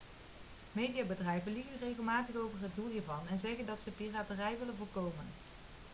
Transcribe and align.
mediabedrijven 0.75 1.53
liegen 1.53 1.77
regelmatig 1.79 2.35
over 2.35 2.57
het 2.61 2.75
doel 2.75 2.89
hiervan 2.91 3.27
en 3.29 3.39
zeggen 3.39 3.65
dat 3.65 3.81
ze 3.81 3.91
piraterij 3.91 4.55
willen 4.59 4.77
voorkomen 4.77 5.25